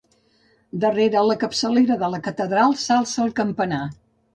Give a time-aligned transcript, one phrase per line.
[0.85, 3.89] Darrere la capçalera de la catedral, s'alça el campanar.